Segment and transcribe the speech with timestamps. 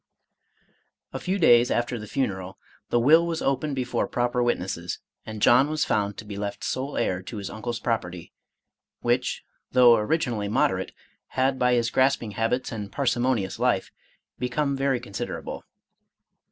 [1.13, 2.57] •••••A few days after the funeral,
[2.89, 6.97] the will was opened before proper witnesses, and John was found to be left sole
[6.97, 8.33] heir to his uncle's property,
[9.01, 9.43] which,
[9.73, 10.89] though originally moderate^
[11.37, 13.91] had, by his grasping habits, and parsimonious life,
[14.39, 15.65] become very considerable.